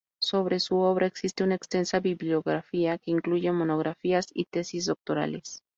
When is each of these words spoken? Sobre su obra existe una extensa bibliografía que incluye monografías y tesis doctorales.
Sobre 0.19 0.59
su 0.59 0.77
obra 0.79 1.05
existe 1.05 1.43
una 1.43 1.53
extensa 1.53 1.99
bibliografía 1.99 2.97
que 2.97 3.11
incluye 3.11 3.51
monografías 3.51 4.31
y 4.33 4.45
tesis 4.45 4.87
doctorales. 4.87 5.61